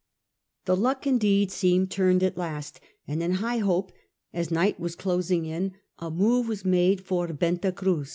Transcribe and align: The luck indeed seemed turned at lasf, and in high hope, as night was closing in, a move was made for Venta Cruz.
The 0.65 0.75
luck 0.75 1.05
indeed 1.05 1.51
seemed 1.51 1.91
turned 1.91 2.23
at 2.23 2.33
lasf, 2.33 2.79
and 3.07 3.21
in 3.21 3.33
high 3.33 3.59
hope, 3.59 3.91
as 4.33 4.49
night 4.49 4.79
was 4.79 4.95
closing 4.95 5.45
in, 5.45 5.73
a 5.99 6.09
move 6.09 6.47
was 6.47 6.65
made 6.65 7.01
for 7.05 7.27
Venta 7.27 7.71
Cruz. 7.71 8.09